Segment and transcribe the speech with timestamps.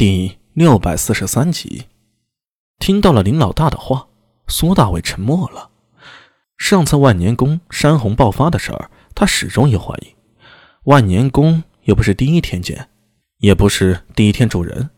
[0.00, 1.84] 第六百四十三集，
[2.78, 4.08] 听到了林老大的话，
[4.48, 5.68] 苏大伟沉默了。
[6.56, 10.16] 上次万年宫山洪爆发的事儿，他始终有怀疑。
[10.84, 12.88] 万年宫又不是第一天建，
[13.40, 14.88] 也不是第一天住人。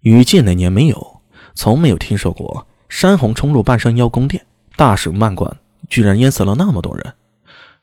[0.00, 1.20] 雨季那年没有，
[1.54, 4.44] 从没有听说过山洪冲入半山腰宫殿，
[4.74, 5.56] 大水漫灌，
[5.88, 7.14] 居然淹死了那么多人。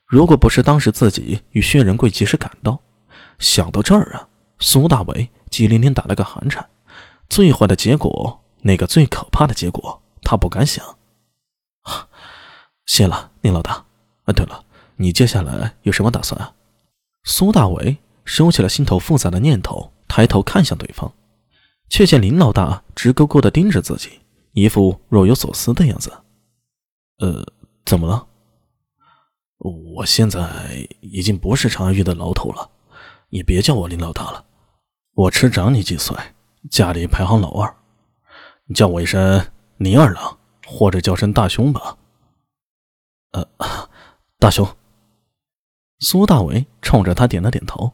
[0.06, 2.78] 如果不是当时自己与薛仁贵及时赶到，
[3.40, 4.28] 想到这儿啊，
[4.60, 5.30] 苏大伟。
[5.50, 6.70] 激灵灵打了个寒颤，
[7.30, 10.86] 最坏的结果，那个最可怕的结果，他不敢想。
[12.86, 13.86] 谢了，宁老大。
[14.26, 14.66] 啊，对了，
[14.98, 16.54] 你接下来有什么打算啊？
[17.24, 21.12] 苏大伟收起了心头复杂的念头，抬头看向对方，
[21.90, 24.20] 却见林老大直勾勾地盯着自己，
[24.52, 26.12] 一副若有所思的样子。
[27.20, 27.44] 呃，
[27.86, 28.28] 怎么了？
[29.60, 32.70] 我现在已经不是长安玉的老头了，
[33.30, 34.44] 你别叫我林老大了。
[35.18, 36.16] 我吃长你几岁，
[36.70, 37.76] 家里排行老二，
[38.66, 39.44] 你叫我一声
[39.78, 41.98] 林二郎，或者叫声大兄吧。
[43.32, 43.44] 呃，
[44.38, 44.68] 大兄。
[46.02, 47.92] 苏大为冲着他点了点头。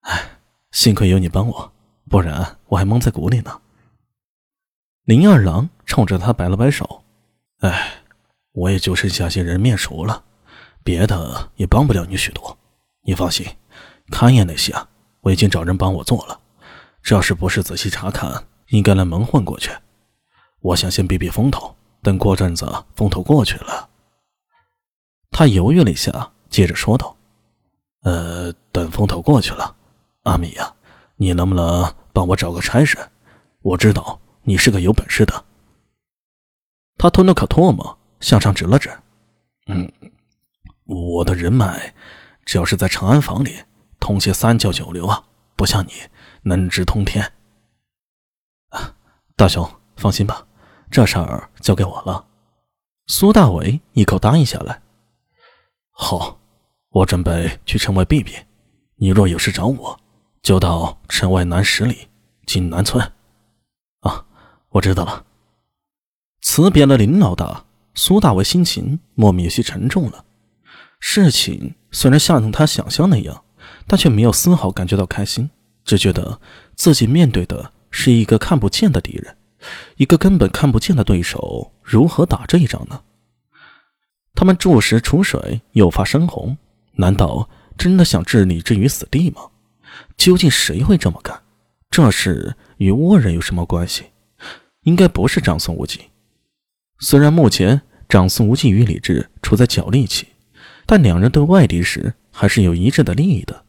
[0.00, 0.38] 哎，
[0.70, 1.72] 幸亏有你帮我，
[2.08, 3.60] 不然我还蒙在鼓里呢。
[5.04, 7.04] 林二郎冲着他摆了摆手。
[7.58, 8.02] 哎，
[8.52, 10.24] 我也就剩下些人面熟了，
[10.82, 12.56] 别的也帮不了你许多。
[13.02, 13.46] 你放心，
[14.10, 14.88] 勘验那些啊。
[15.28, 16.40] 我已经找人帮我做了，
[17.02, 19.70] 这要是不是仔细查看，应该能蒙混过去。
[20.60, 23.90] 我想先避避风头，等过阵子风头过去了。
[25.30, 27.14] 他犹豫了一下，接着说道
[28.04, 29.76] ：“呃，等风头过去了，
[30.22, 30.74] 阿米呀，
[31.16, 32.96] 你能不能帮我找个差事？
[33.60, 35.44] 我知道你是个有本事的。”
[36.96, 38.90] 他吞了口唾沫，向上指了指
[39.68, 39.92] ：“嗯，
[40.86, 41.92] 我的人脉，
[42.46, 43.54] 只要是在长安坊里。”
[44.00, 45.24] 通些三教九流啊，
[45.56, 45.92] 不像你
[46.42, 47.32] 能直通天。
[48.70, 48.94] 啊，
[49.36, 50.46] 大雄放心吧，
[50.90, 52.26] 这事儿交给我了。
[53.06, 54.80] 苏大伟一口答应下来。
[55.90, 56.38] 好，
[56.90, 58.32] 我准备去城外避避。
[58.96, 60.00] 你若有事找我，
[60.42, 62.08] 就到城外南十里
[62.46, 63.12] 锦南村。
[64.00, 64.26] 啊，
[64.70, 65.24] 我知道了。
[66.40, 67.64] 辞别了林老大，
[67.94, 70.24] 苏大伟心情莫名有些沉重了。
[71.00, 73.44] 事情虽然像他想象那样。
[73.88, 75.50] 但却没有丝毫感觉到开心，
[75.84, 76.40] 只觉得
[76.76, 79.36] 自己面对的是一个看不见的敌人，
[79.96, 83.00] 一个根本看不见的对手，如何打这一仗呢？
[84.34, 86.56] 他们注石储水，诱发山洪，
[86.92, 89.48] 难道真的想置李治于死地吗？
[90.16, 91.42] 究竟谁会这么干？
[91.90, 94.04] 这事与倭人有什么关系？
[94.82, 96.02] 应该不是长孙无忌。
[97.00, 100.26] 虽然目前长孙无忌与李治处在角力期，
[100.84, 103.64] 但两人对外敌时还是有一致的利益的。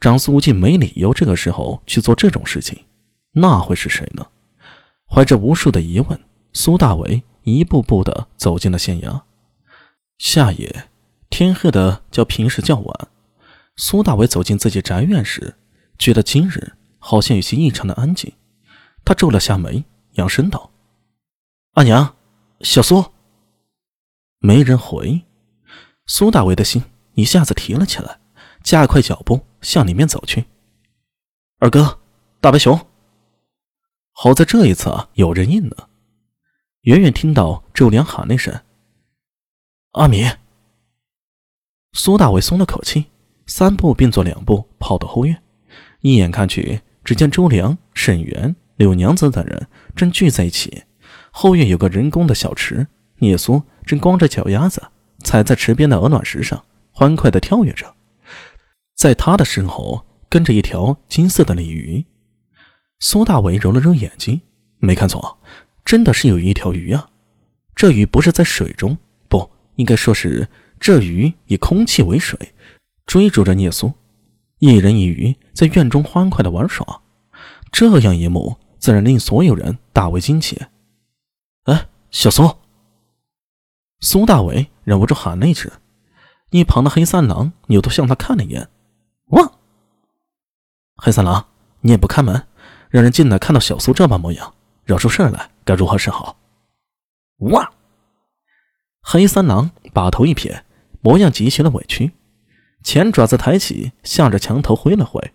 [0.00, 2.84] 张苏无忌没理由这个时候去做这种事情，
[3.32, 4.26] 那会是谁呢？
[5.08, 6.20] 怀着无数的疑问，
[6.52, 9.22] 苏大伟一步步的走进了县衙。
[10.18, 10.88] 夏夜，
[11.30, 13.08] 天黑的较平时较晚。
[13.76, 15.54] 苏大伟走进自己宅院时，
[15.98, 18.32] 觉得今日好像有些异常的安静。
[19.04, 20.70] 他皱了下眉，扬声道
[21.74, 22.14] ：“阿娘，
[22.60, 23.04] 小苏。”
[24.38, 25.22] 没人回。
[26.06, 26.82] 苏大伟的心
[27.14, 28.20] 一下子提了起来。
[28.62, 30.44] 加快脚步向里面走去。
[31.58, 31.98] 二哥，
[32.40, 32.78] 大白熊。
[34.12, 35.88] 好在这一次啊，有人应了。
[36.82, 38.60] 远远听到周良喊那声
[39.92, 40.24] ：“阿米。”
[41.94, 43.06] 苏大伟松了口气，
[43.46, 45.42] 三步并作两步跑到后院。
[46.00, 49.66] 一眼看去，只见周良、沈园、柳娘子等人
[49.96, 50.84] 正聚在一起。
[51.30, 52.86] 后院有个人工的小池，
[53.18, 54.82] 聂苏正光着脚丫子
[55.20, 57.94] 踩在池边的鹅卵石上，欢快地跳跃着。
[58.94, 62.04] 在他的身后跟着一条金色的鲤鱼，
[63.00, 64.40] 苏大伟揉了揉眼睛，
[64.78, 65.38] 没看错，
[65.84, 67.10] 真的是有一条鱼啊！
[67.74, 68.96] 这鱼不是在水中，
[69.28, 72.54] 不应该说是这鱼以空气为水，
[73.04, 73.92] 追逐着聂苏，
[74.58, 77.02] 一人一鱼在院中欢快的玩耍，
[77.72, 80.60] 这样一幕自然令所有人大为惊奇。
[81.64, 82.48] 哎，小苏！
[84.00, 85.70] 苏大伟忍不住喊了一声，
[86.50, 88.68] 一旁的黑三郎扭头向他看了一眼。
[89.28, 89.52] 汪！
[90.96, 91.46] 黑三郎，
[91.80, 92.46] 你也不开门，
[92.88, 94.54] 让人进来看到小苏这般模样，
[94.84, 96.36] 惹出事来，该如何是好？
[97.38, 97.72] 汪！
[99.00, 100.64] 黑三郎把头一撇，
[101.00, 102.12] 模样极其的委屈，
[102.82, 105.32] 前爪子抬起，向着墙头挥了挥，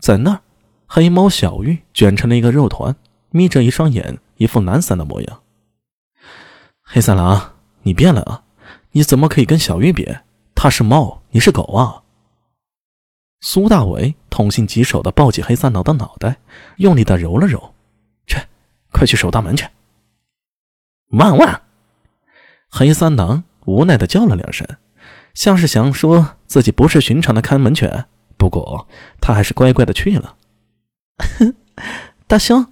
[0.00, 0.40] 在那儿，
[0.86, 2.96] 黑猫小玉卷成了一个肉团，
[3.30, 5.42] 眯着一双眼，一副懒散的模样。
[6.82, 8.44] 黑三郎，你变了啊！
[8.92, 10.16] 你怎么可以跟小玉比？
[10.54, 12.02] 她是猫，你是狗啊！
[13.40, 16.36] 苏大伟痛心疾首的抱起黑三郎的脑袋，
[16.76, 17.74] 用力的揉了揉
[18.26, 18.38] ：“去，
[18.90, 19.66] 快去守大门去！”
[21.12, 21.62] 万万！
[22.70, 24.66] 黑三郎无奈的叫了两声，
[25.34, 28.06] 像是想说自己不是寻常的看门犬，
[28.36, 28.88] 不过
[29.20, 30.36] 他还是乖乖的去了。
[32.26, 32.66] 大兄，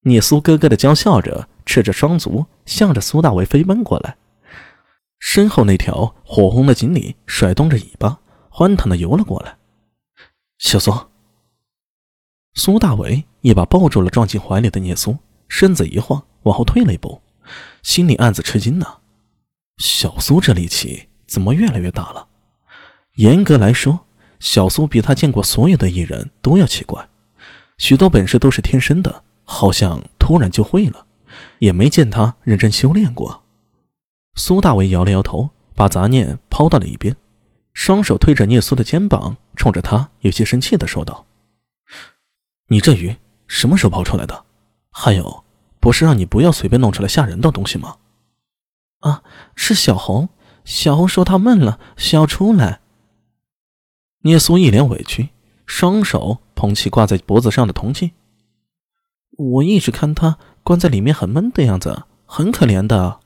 [0.00, 4.16] 聂苏咯咯的娇笑着，赤着双足向着苏大为飞奔过来。
[5.20, 8.18] 身后那条火红的锦鲤甩动着尾巴，
[8.56, 9.56] 欢腾的游了过来。
[10.58, 10.94] 小苏，
[12.54, 15.18] 苏大为一把抱住了撞进怀里的聂苏，
[15.48, 16.24] 身子一晃。
[16.44, 17.20] 往后退了一步，
[17.82, 18.86] 心里暗自吃惊呢。
[19.78, 22.28] 小苏这力气怎么越来越大了？
[23.16, 24.06] 严格来说，
[24.38, 27.08] 小苏比他见过所有的艺人都要奇怪，
[27.78, 31.06] 许多本事都是天生的，好像突然就会了，
[31.58, 33.42] 也没见他认真修炼过。
[34.36, 37.16] 苏大伟摇了摇头，把杂念抛到了一边，
[37.74, 41.26] 双手推着聂苏的肩膀，冲着他有些生气的说道
[42.68, 43.14] ：“你这鱼
[43.46, 44.44] 什么时候跑出来的？
[44.90, 45.44] 还有。”
[45.84, 47.98] 不是让你不要随便弄出来吓人的东西吗？
[49.00, 49.22] 啊，
[49.54, 50.30] 是小红。
[50.64, 52.80] 小红说她闷了，需要出来。
[54.22, 55.28] 聂苏一脸委屈，
[55.66, 58.12] 双手捧起挂在脖子上的铜镜。
[59.36, 63.20] 我一直看她关在里面很闷的样子，很可怜的。